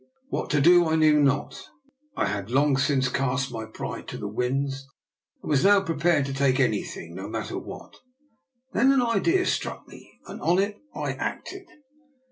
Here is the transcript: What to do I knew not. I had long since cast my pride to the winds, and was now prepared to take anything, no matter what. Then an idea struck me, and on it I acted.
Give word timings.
What 0.29 0.49
to 0.49 0.61
do 0.61 0.87
I 0.89 0.95
knew 0.95 1.21
not. 1.21 1.61
I 2.17 2.25
had 2.25 2.49
long 2.49 2.75
since 2.75 3.07
cast 3.07 3.51
my 3.51 3.65
pride 3.67 4.07
to 4.07 4.17
the 4.17 4.27
winds, 4.27 4.87
and 5.43 5.49
was 5.51 5.63
now 5.63 5.79
prepared 5.81 6.25
to 6.25 6.33
take 6.33 6.59
anything, 6.59 7.13
no 7.13 7.27
matter 7.27 7.59
what. 7.59 7.97
Then 8.73 8.91
an 8.91 9.03
idea 9.03 9.45
struck 9.45 9.87
me, 9.87 10.17
and 10.25 10.41
on 10.41 10.57
it 10.57 10.79
I 10.95 11.11
acted. 11.11 11.67